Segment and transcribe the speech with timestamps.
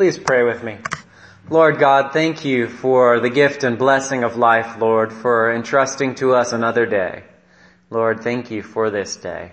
[0.00, 0.78] Please pray with me.
[1.50, 6.32] Lord God, thank you for the gift and blessing of life, Lord, for entrusting to
[6.32, 7.24] us another day.
[7.90, 9.52] Lord, thank you for this day.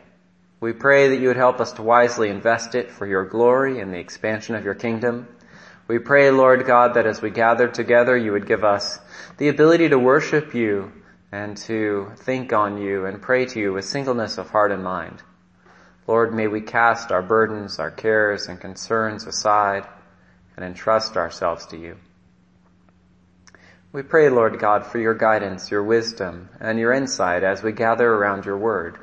[0.62, 3.94] We pray that you would help us to wisely invest it for your glory and
[3.94, 5.28] the expansion of your kingdom.
[5.90, 9.00] We pray, Lord God, that as we gather together, you would give us
[9.38, 10.94] the ability to worship you
[11.30, 15.22] and to think on you and pray to you with singleness of heart and mind.
[16.08, 19.86] Lord, may we cast our burdens, our cares, and concerns aside
[20.58, 21.96] and entrust ourselves to you.
[23.94, 28.12] We pray, Lord God, for your guidance, your wisdom, and your insight as we gather
[28.12, 28.98] around your word.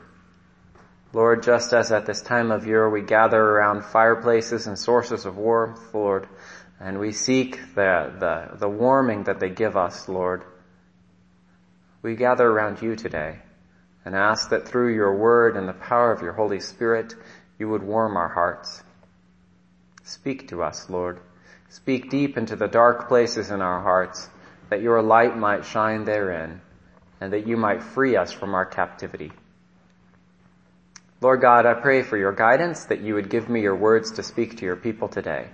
[1.14, 5.38] Lord, just as at this time of year we gather around fireplaces and sources of
[5.38, 6.28] warmth, Lord,
[6.80, 10.44] and we seek the, the, the warming that they give us, Lord,
[12.02, 13.38] we gather around you today
[14.04, 17.14] and ask that through your word and the power of your Holy Spirit,
[17.58, 18.82] you would warm our hearts.
[20.02, 21.20] Speak to us, Lord.
[21.74, 24.30] Speak deep into the dark places in our hearts,
[24.70, 26.60] that your light might shine therein,
[27.20, 29.32] and that you might free us from our captivity.
[31.20, 34.22] Lord God, I pray for your guidance, that you would give me your words to
[34.22, 35.48] speak to your people today.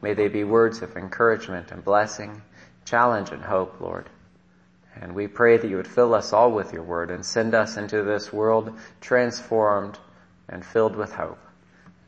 [0.00, 2.40] May they be words of encouragement and blessing,
[2.84, 4.08] challenge and hope, Lord.
[4.94, 7.76] And we pray that you would fill us all with your word and send us
[7.76, 9.98] into this world transformed
[10.48, 11.40] and filled with hope.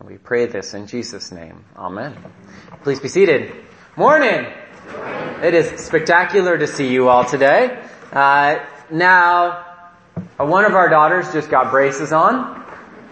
[0.01, 1.63] And we pray this in Jesus' name.
[1.77, 2.17] Amen.
[2.83, 3.53] Please be seated.
[3.97, 4.47] Morning!
[5.43, 7.85] It is spectacular to see you all today.
[8.11, 9.63] Uh, now,
[10.39, 12.63] uh, one of our daughters just got braces on,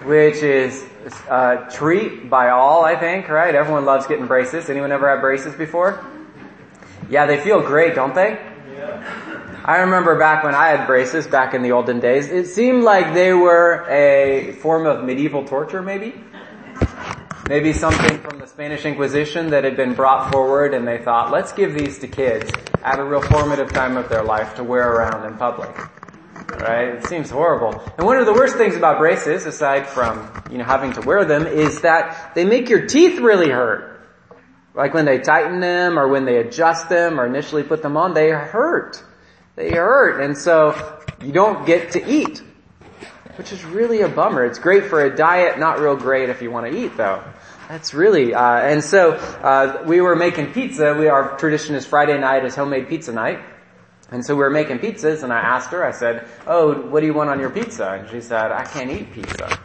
[0.05, 0.83] which is
[1.29, 3.55] a treat by all, I think, right?
[3.55, 4.71] Everyone loves getting braces.
[4.71, 6.03] Anyone ever had braces before?
[7.11, 8.41] Yeah, they feel great, don't they?
[9.63, 13.13] I remember back when I had braces back in the olden days, it seemed like
[13.13, 16.15] they were a form of medieval torture maybe.
[17.49, 21.51] Maybe something from the Spanish Inquisition that had been brought forward and they thought, let's
[21.53, 22.53] give these to kids
[22.85, 25.75] at a real formative time of their life to wear around in public.
[26.61, 26.89] Right?
[26.89, 27.81] It seems horrible.
[27.97, 31.25] And one of the worst things about braces, aside from, you know, having to wear
[31.25, 34.07] them, is that they make your teeth really hurt.
[34.75, 38.13] Like when they tighten them or when they adjust them or initially put them on,
[38.13, 39.03] they hurt.
[39.57, 40.21] They hurt.
[40.21, 42.43] And so you don't get to eat.
[43.39, 44.45] Which is really a bummer.
[44.45, 47.23] It's great for a diet, not real great if you want to eat though.
[47.69, 50.95] That's really, uh, and so, uh, we were making pizza.
[50.95, 53.39] We, our tradition is Friday night is homemade pizza night.
[54.11, 57.07] And so we were making pizzas and I asked her, I said, oh, what do
[57.07, 57.93] you want on your pizza?
[58.01, 59.59] And she said, I can't eat pizza.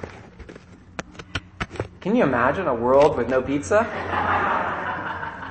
[2.01, 3.85] Can you imagine a world with no pizza?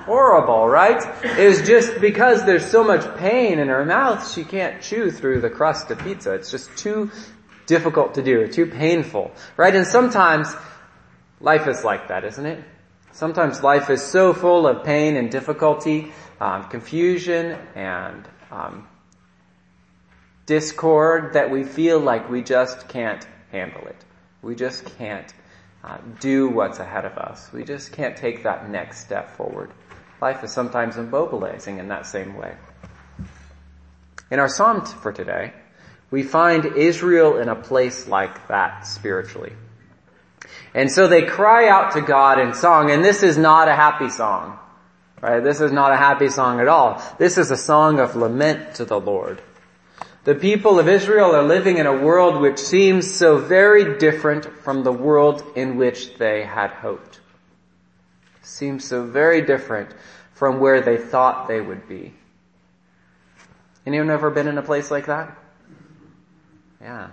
[0.04, 1.03] Horrible, right?
[1.25, 5.50] It's just because there's so much pain in her mouth, she can't chew through the
[5.50, 6.34] crust of pizza.
[6.34, 7.10] It's just too
[7.66, 9.74] difficult to do, too painful, right?
[9.74, 10.54] And sometimes
[11.40, 12.64] life is like that, isn't it?
[13.12, 18.88] Sometimes life is so full of pain and difficulty, um, confusion and um,
[20.46, 24.04] discord that we feel like we just can't handle it.
[24.40, 25.32] We just can't
[25.84, 27.52] uh, do what's ahead of us.
[27.52, 29.70] We just can't take that next step forward.
[30.20, 32.54] Life is sometimes immobilizing in that same way.
[34.30, 35.52] In our psalm for today,
[36.12, 39.54] we find Israel in a place like that spiritually.
[40.74, 44.10] And so they cry out to God in song, and this is not a happy
[44.10, 44.58] song.
[45.22, 45.42] Right?
[45.42, 47.02] This is not a happy song at all.
[47.18, 49.40] This is a song of lament to the Lord.
[50.24, 54.84] The people of Israel are living in a world which seems so very different from
[54.84, 57.20] the world in which they had hoped.
[58.42, 59.90] Seems so very different
[60.34, 62.12] from where they thought they would be.
[63.86, 65.38] Anyone ever been in a place like that?
[66.82, 67.10] Yeah.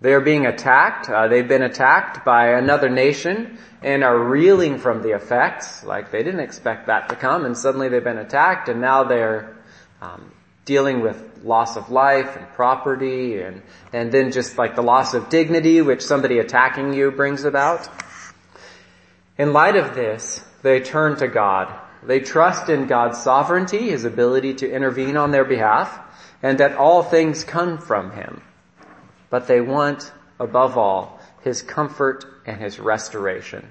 [0.00, 1.08] They are being attacked.
[1.08, 5.84] Uh, they've been attacked by another nation and are reeling from the effects.
[5.84, 9.56] Like they didn't expect that to come, and suddenly they've been attacked, and now they're
[10.02, 10.32] um,
[10.64, 13.62] dealing with loss of life and property, and
[13.92, 17.88] and then just like the loss of dignity, which somebody attacking you brings about.
[19.38, 21.72] In light of this, they turn to God.
[22.02, 25.98] They trust in God's sovereignty, His ability to intervene on their behalf,
[26.42, 28.42] and that all things come from Him
[29.34, 33.68] but they want, above all, His comfort and His restoration.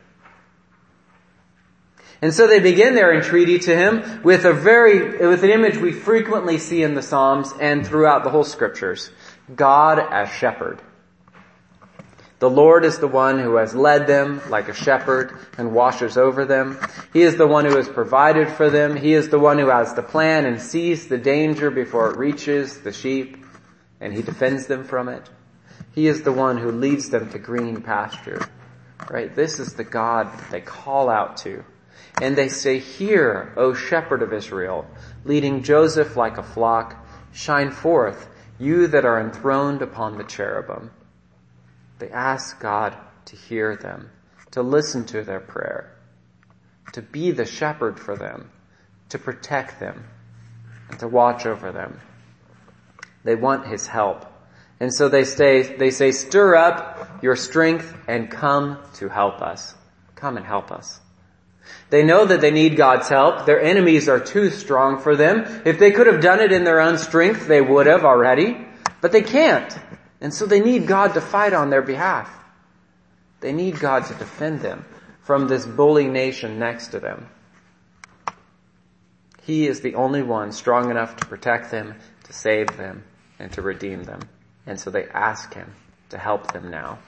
[2.21, 5.93] And so they begin their entreaty to Him with a very, with an image we
[5.93, 9.09] frequently see in the Psalms and throughout the whole scriptures.
[9.55, 10.81] God as shepherd.
[12.43, 16.43] The Lord is the one who has led them like a shepherd and washes over
[16.43, 16.77] them.
[17.13, 18.97] He is the one who has provided for them.
[18.97, 22.81] He is the one who has the plan and sees the danger before it reaches
[22.81, 23.37] the sheep
[24.01, 25.29] and he defends them from it.
[25.95, 28.45] He is the one who leads them to green pasture.
[29.09, 29.33] Right?
[29.33, 31.63] This is the God that they call out to.
[32.21, 34.85] And they say, Hear, O shepherd of Israel,
[35.23, 38.27] leading Joseph like a flock, shine forth,
[38.59, 40.91] you that are enthroned upon the cherubim.
[42.03, 42.97] They ask God
[43.27, 44.09] to hear them,
[44.51, 45.95] to listen to their prayer,
[46.91, 48.49] to be the shepherd for them,
[49.07, 50.03] to protect them,
[50.89, 52.01] and to watch over them.
[53.23, 54.25] They want His help.
[54.81, 59.73] And so they say, they say, stir up your strength and come to help us.
[60.15, 60.99] Come and help us.
[61.89, 63.45] They know that they need God's help.
[63.45, 65.61] Their enemies are too strong for them.
[65.63, 68.57] If they could have done it in their own strength, they would have already.
[68.99, 69.73] But they can't.
[70.23, 72.33] And so they need God to fight on their behalf.
[73.41, 74.85] They need God to defend them
[75.21, 77.27] from this bully nation next to them.
[79.41, 83.03] He is the only one strong enough to protect them, to save them,
[83.37, 84.21] and to redeem them.
[84.65, 85.73] And so they ask Him
[86.11, 86.99] to help them now.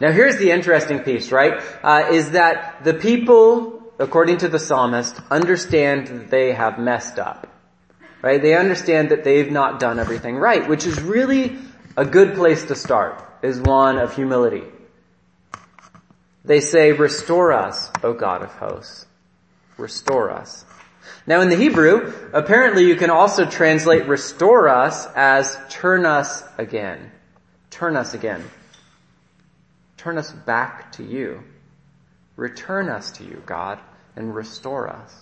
[0.00, 1.62] Now here's the interesting piece, right?
[1.82, 7.46] Uh, is that the people, according to the psalmist, understand that they have messed up.
[8.22, 8.40] Right?
[8.40, 11.56] They understand that they've not done everything right, which is really
[11.96, 14.64] a good place to start, is one of humility.
[16.44, 19.06] They say, restore us, O God of hosts.
[19.76, 20.64] Restore us.
[21.26, 27.10] Now in the Hebrew, apparently you can also translate restore us as turn us again.
[27.70, 28.42] Turn us again.
[29.96, 31.42] Turn us back to you.
[32.36, 33.78] Return us to you, God,
[34.16, 35.14] and restore us.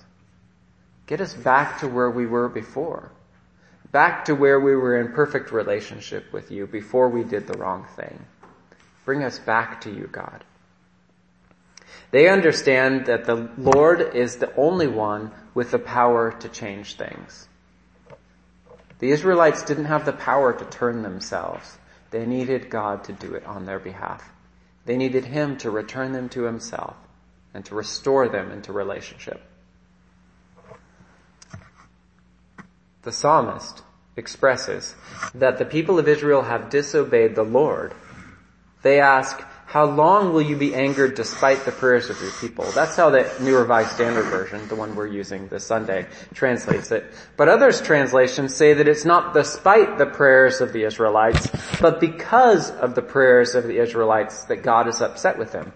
[1.08, 3.10] Get us back to where we were before.
[3.90, 7.87] Back to where we were in perfect relationship with you before we did the wrong
[7.96, 8.26] thing.
[9.06, 10.44] Bring us back to you, God.
[12.10, 17.49] They understand that the Lord is the only one with the power to change things.
[18.99, 21.78] The Israelites didn't have the power to turn themselves.
[22.10, 24.31] They needed God to do it on their behalf.
[24.84, 26.96] They needed Him to return them to Himself
[27.55, 29.47] and to restore them into relationship.
[33.02, 33.82] The psalmist
[34.16, 34.94] expresses
[35.34, 37.94] that the people of Israel have disobeyed the Lord.
[38.82, 42.64] They ask, how long will you be angered despite the prayers of your people?
[42.72, 47.04] That's how the New Revised Standard Version, the one we're using this Sunday, translates it.
[47.36, 51.48] But others translations say that it's not despite the prayers of the Israelites,
[51.82, 55.72] but because of the prayers of the Israelites that God is upset with them.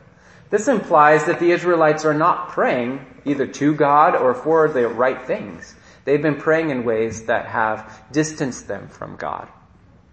[0.48, 5.20] This implies that the Israelites are not praying either to God or for the right
[5.22, 5.74] things.
[6.04, 9.48] They've been praying in ways that have distanced them from God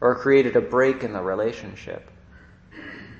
[0.01, 2.09] or created a break in the relationship.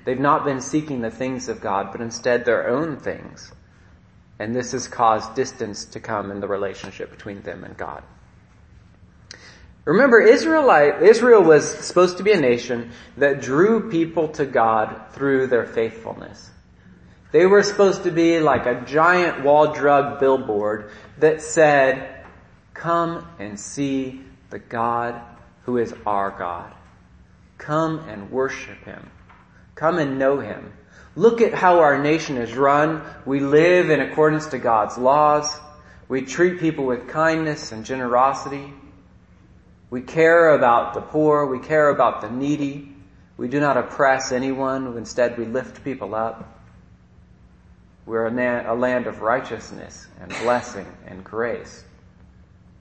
[0.04, 3.52] They've not been seeking the things of God, but instead their own things.
[4.38, 8.02] And this has caused distance to come in the relationship between them and God.
[9.84, 15.48] Remember, Israelite, Israel was supposed to be a nation that drew people to God through
[15.48, 16.50] their faithfulness.
[17.32, 22.19] They were supposed to be like a giant Wall Drug billboard that said,
[22.80, 25.20] come and see the God
[25.64, 26.72] who is our God.
[27.58, 29.10] Come and worship Him.
[29.74, 30.72] Come and know Him.
[31.14, 33.02] Look at how our nation is run.
[33.26, 35.52] We live in accordance to God's laws.
[36.08, 38.72] We treat people with kindness and generosity.
[39.90, 41.44] We care about the poor.
[41.46, 42.94] We care about the needy.
[43.36, 44.96] We do not oppress anyone.
[44.96, 46.58] Instead, we lift people up.
[48.06, 51.84] We're a, land of righteousness and blessing and grace.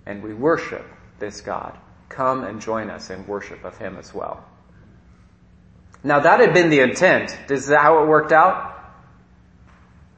[0.10, 0.86] And we worship
[1.20, 1.78] this God.
[2.10, 4.44] Come and join us in worship of Him as well.
[6.04, 7.38] Now that had been the intent.
[7.48, 8.76] Is that how it worked out?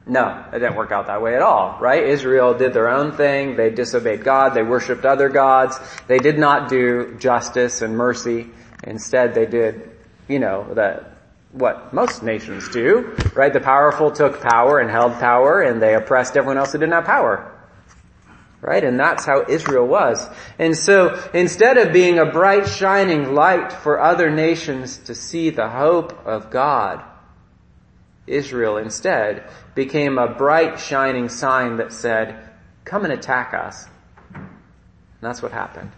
[0.06, 2.04] No, it didn't work out that way at all, right?
[2.04, 3.54] Israel did their own thing.
[3.56, 4.54] They disobeyed God.
[4.54, 5.78] They worshiped other gods.
[6.06, 8.48] They did not do justice and mercy.
[8.84, 9.90] Instead, they did,
[10.26, 11.18] you know, that
[11.52, 13.52] what most nations do, right?
[13.52, 17.04] The powerful took power and held power and they oppressed everyone else who didn't have
[17.04, 17.51] power.
[18.62, 18.84] Right?
[18.84, 20.24] And that's how Israel was.
[20.56, 25.68] And so instead of being a bright shining light for other nations to see the
[25.68, 27.02] hope of God,
[28.24, 32.50] Israel instead became a bright shining sign that said,
[32.84, 33.88] come and attack us.
[34.32, 34.46] And
[35.20, 35.90] that's what happened.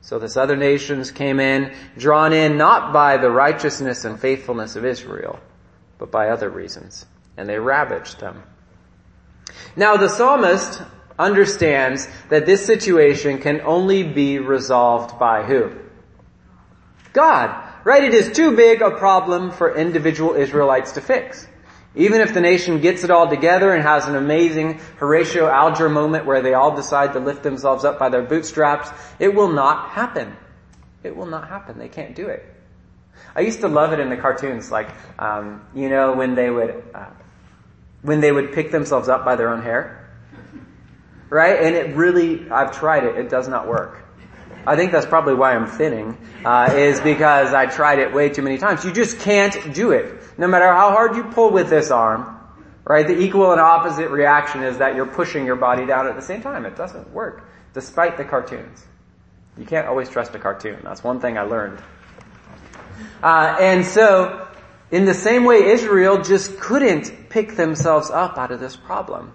[0.00, 4.84] So the other nations came in, drawn in not by the righteousness and faithfulness of
[4.84, 5.40] Israel,
[5.98, 7.06] but by other reasons.
[7.36, 8.44] And they ravaged them.
[9.74, 10.80] Now the psalmist
[11.18, 15.72] understands that this situation can only be resolved by who?
[17.12, 17.64] God.
[17.84, 18.04] Right?
[18.04, 21.46] It is too big a problem for individual Israelites to fix.
[21.94, 26.26] Even if the nation gets it all together and has an amazing Horatio Alger moment
[26.26, 30.36] where they all decide to lift themselves up by their bootstraps, it will not happen.
[31.02, 31.78] It will not happen.
[31.78, 32.44] They can't do it.
[33.34, 36.84] I used to love it in the cartoons, like, um, you know, when they would,
[36.94, 37.06] uh,
[38.02, 39.97] when they would pick themselves up by their own hair.
[41.30, 41.60] Right?
[41.60, 44.04] And it really, I've tried it, it does not work.
[44.66, 48.42] I think that's probably why I'm thinning, uh, is because I tried it way too
[48.42, 48.84] many times.
[48.84, 50.22] You just can't do it.
[50.36, 52.38] No matter how hard you pull with this arm,
[52.84, 53.06] right?
[53.06, 56.42] The equal and opposite reaction is that you're pushing your body down at the same
[56.42, 56.66] time.
[56.66, 58.84] It doesn't work, despite the cartoons.
[59.56, 60.80] You can't always trust a cartoon.
[60.84, 61.82] That's one thing I learned.
[63.22, 64.48] Uh, and so,
[64.90, 69.32] in the same way, Israel just couldn't pick themselves up out of this problem.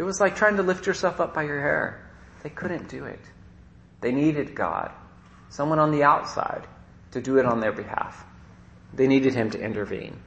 [0.00, 2.00] It was like trying to lift yourself up by your hair.
[2.42, 3.20] They couldn't do it.
[4.00, 4.90] They needed God,
[5.50, 6.66] someone on the outside,
[7.10, 8.24] to do it on their behalf.
[8.94, 10.18] They needed Him to intervene.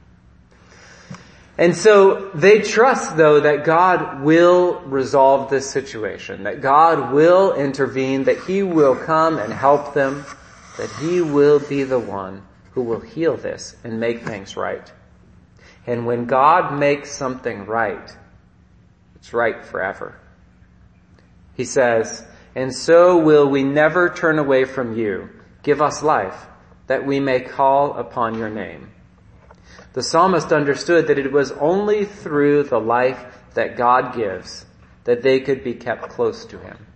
[1.58, 8.22] And so they trust though that God will resolve this situation, that God will intervene,
[8.24, 10.24] that He will come and help them,
[10.76, 14.92] that He will be the one who will heal this and make things right.
[15.84, 18.16] And when God makes something right,
[19.24, 20.20] it's right forever.
[21.54, 22.22] He says,
[22.54, 25.30] and so will we never turn away from you.
[25.62, 26.46] Give us life
[26.88, 28.90] that we may call upon your name.
[29.94, 34.66] The psalmist understood that it was only through the life that God gives
[35.04, 36.86] that they could be kept close to Him.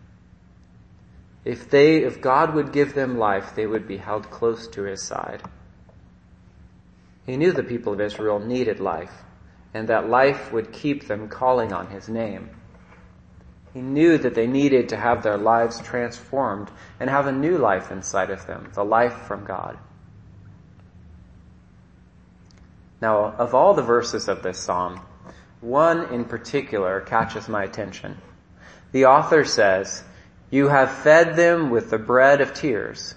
[1.46, 5.02] If they, if God would give them life, they would be held close to His
[5.02, 5.40] side.
[7.24, 9.24] He knew the people of Israel needed life,
[9.74, 12.50] and that life would keep them calling on His name.
[13.74, 17.90] He knew that they needed to have their lives transformed and have a new life
[17.90, 19.78] inside of them, the life from God.
[23.00, 25.00] Now, of all the verses of this psalm,
[25.60, 28.16] one in particular catches my attention.
[28.92, 30.02] The author says,
[30.50, 33.14] You have fed them with the bread of tears.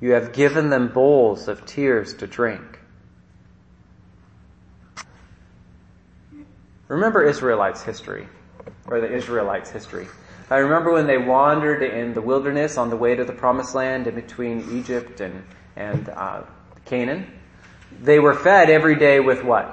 [0.00, 2.69] You have given them bowls of tears to drink.
[6.90, 8.26] Remember Israelites' history,
[8.88, 10.08] or the Israelites' history.
[10.50, 14.08] I remember when they wandered in the wilderness on the way to the promised land
[14.08, 15.44] in between Egypt and,
[15.76, 16.42] and uh,
[16.86, 17.30] Canaan.
[18.02, 19.72] They were fed every day with what?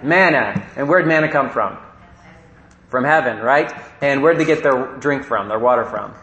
[0.00, 0.64] Manna.
[0.76, 1.76] And where'd manna come from?
[2.88, 3.72] From heaven, right?
[4.00, 6.14] And where'd they get their drink from, their water from?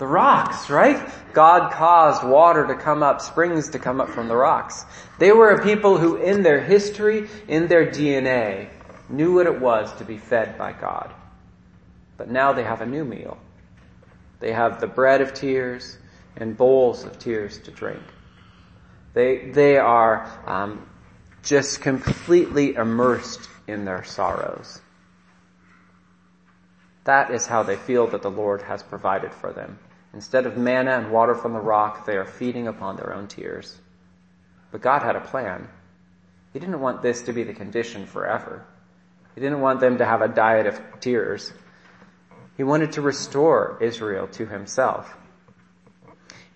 [0.00, 1.08] The rocks, right?
[1.32, 4.84] God caused water to come up, springs to come up from the rocks.
[5.20, 8.70] They were a people who in their history, in their DNA,
[9.08, 11.12] knew what it was to be fed by God.
[12.16, 13.38] But now they have a new meal.
[14.40, 15.96] They have the bread of tears
[16.36, 18.02] and bowls of tears to drink.
[19.14, 20.88] They, they are um,
[21.42, 24.80] just completely immersed in their sorrows.
[27.04, 29.78] That is how they feel that the Lord has provided for them.
[30.12, 33.78] Instead of manna and water from the rock, they are feeding upon their own tears.
[34.70, 35.68] But God had a plan.
[36.52, 38.66] He didn't want this to be the condition forever.
[39.36, 41.52] He didn't want them to have a diet of tears.
[42.56, 45.14] He wanted to restore Israel to himself.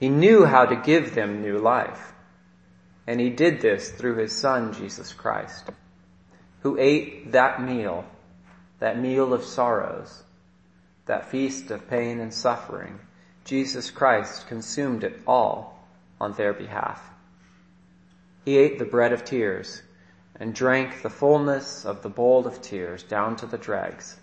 [0.00, 2.14] He knew how to give them new life.
[3.06, 5.68] And he did this through his son, Jesus Christ,
[6.60, 8.06] who ate that meal,
[8.78, 10.22] that meal of sorrows,
[11.04, 12.98] that feast of pain and suffering.
[13.44, 15.86] Jesus Christ consumed it all
[16.18, 17.02] on their behalf.
[18.46, 19.82] He ate the bread of tears
[20.40, 24.18] and drank the fullness of the bowl of tears down to the dregs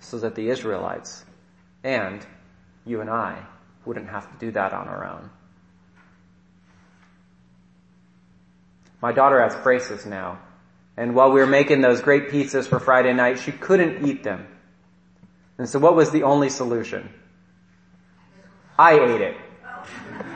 [0.00, 1.24] so that the Israelites
[1.84, 2.26] and
[2.84, 3.46] you and I
[3.86, 5.30] wouldn't have to do that on our own.
[9.00, 10.38] My daughter has braces now.
[10.96, 14.46] And while we were making those great pizzas for Friday night, she couldn't eat them.
[15.58, 17.12] And so what was the only solution?
[18.78, 19.36] I ate it.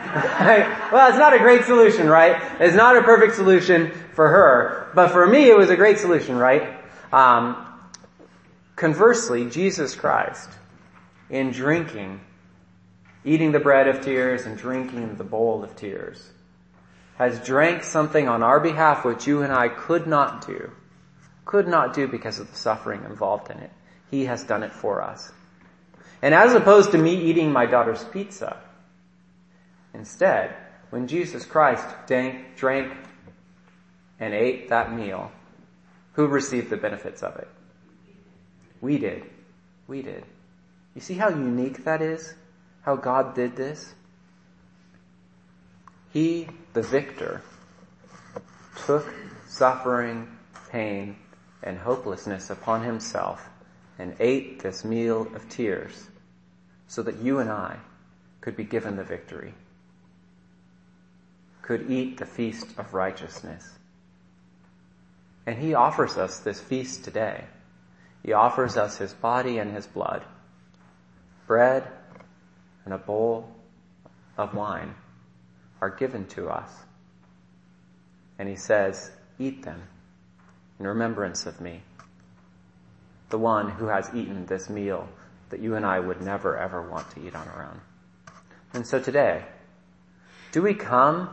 [0.90, 2.40] well, it's not a great solution, right?
[2.60, 6.36] It's not a perfect solution for her, but for me it was a great solution,
[6.36, 6.78] right?
[7.12, 7.66] Um,
[8.74, 10.48] conversely, Jesus Christ,
[11.28, 12.20] in drinking,
[13.22, 16.30] eating the bread of tears and drinking the bowl of tears,
[17.16, 20.70] has drank something on our behalf which you and I could not do.
[21.44, 23.70] Could not do because of the suffering involved in it.
[24.10, 25.30] He has done it for us.
[26.22, 28.56] And as opposed to me eating my daughter's pizza,
[29.94, 30.54] instead,
[30.90, 32.92] when Jesus Christ drank, drank
[34.18, 35.30] and ate that meal,
[36.12, 37.48] who received the benefits of it?
[38.80, 39.24] We did.
[39.86, 40.24] We did.
[40.94, 42.34] You see how unique that is?
[42.82, 43.94] How God did this?
[46.12, 47.42] He, the victor,
[48.86, 49.12] took
[49.46, 50.28] suffering,
[50.70, 51.16] pain,
[51.62, 53.48] and hopelessness upon himself
[53.98, 56.08] and ate this meal of tears
[56.86, 57.76] so that you and I
[58.40, 59.54] could be given the victory,
[61.68, 63.62] could eat the feast of righteousness.
[65.44, 67.44] And he offers us this feast today.
[68.24, 70.24] He offers us his body and his blood,
[71.46, 71.86] bread
[72.86, 73.50] and a bowl
[74.38, 74.94] of wine
[75.82, 76.70] are given to us.
[78.38, 79.82] And he says, eat them
[80.80, 81.82] in remembrance of me,
[83.28, 85.06] the one who has eaten this meal
[85.50, 87.80] that you and I would never ever want to eat on our own.
[88.72, 89.44] And so today,
[90.52, 91.28] do we come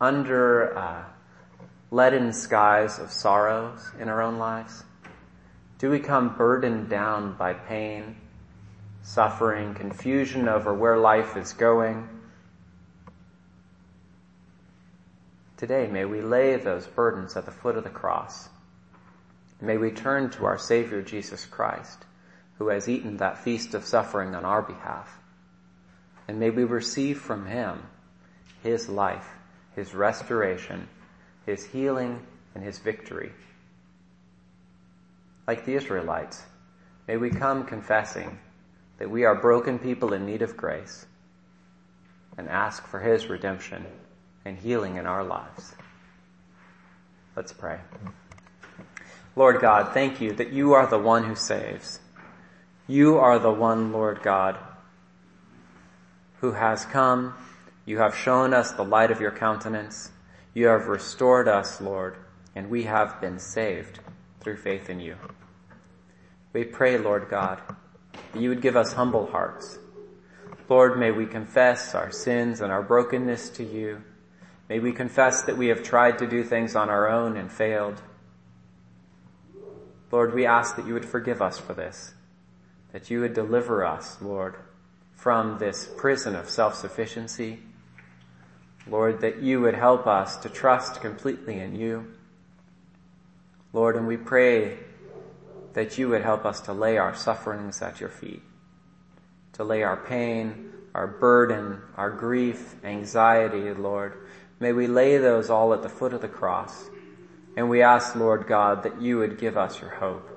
[0.00, 1.04] under uh,
[1.90, 4.84] leaden skies of sorrows in our own lives?
[5.78, 8.16] Do we come burdened down by pain,
[9.02, 12.08] suffering, confusion over where life is going?
[15.56, 18.48] Today, may we lay those burdens at the foot of the cross.
[19.60, 22.04] May we turn to our Savior Jesus Christ,
[22.58, 25.18] who has eaten that feast of suffering on our behalf.
[26.28, 27.82] And may we receive from Him
[28.62, 29.26] His life,
[29.78, 30.88] His restoration,
[31.46, 33.30] His healing, and His victory.
[35.46, 36.42] Like the Israelites,
[37.06, 38.40] may we come confessing
[38.98, 41.06] that we are broken people in need of grace
[42.36, 43.86] and ask for His redemption
[44.44, 45.76] and healing in our lives.
[47.36, 47.78] Let's pray.
[49.36, 52.00] Lord God, thank you that you are the one who saves.
[52.88, 54.58] You are the one, Lord God,
[56.40, 57.34] who has come.
[57.88, 60.10] You have shown us the light of your countenance.
[60.52, 62.18] You have restored us, Lord,
[62.54, 64.00] and we have been saved
[64.40, 65.16] through faith in you.
[66.52, 67.62] We pray, Lord God,
[68.12, 69.78] that you would give us humble hearts.
[70.68, 74.02] Lord, may we confess our sins and our brokenness to you.
[74.68, 78.02] May we confess that we have tried to do things on our own and failed.
[80.12, 82.12] Lord, we ask that you would forgive us for this,
[82.92, 84.56] that you would deliver us, Lord,
[85.14, 87.60] from this prison of self-sufficiency.
[88.90, 92.06] Lord, that you would help us to trust completely in you.
[93.72, 94.78] Lord, and we pray
[95.74, 98.42] that you would help us to lay our sufferings at your feet,
[99.52, 104.14] to lay our pain, our burden, our grief, anxiety, Lord,
[104.60, 106.90] May we lay those all at the foot of the cross.
[107.56, 110.28] And we ask, Lord God, that you would give us your hope.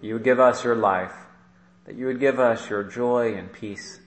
[0.00, 1.14] You would give us your life.
[1.84, 4.00] That you would give us your joy and peace.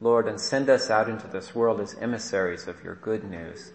[0.00, 3.72] Lord, and send us out into this world as emissaries of your good news.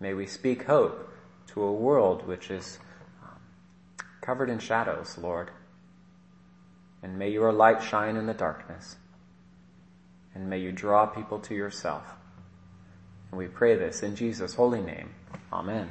[0.00, 1.10] May we speak hope
[1.48, 2.78] to a world which is
[3.22, 3.38] um,
[4.20, 5.50] covered in shadows, Lord.
[7.02, 8.96] And may your light shine in the darkness.
[10.34, 12.14] And may you draw people to yourself.
[13.30, 15.10] And we pray this in Jesus' holy name.
[15.52, 15.88] Amen.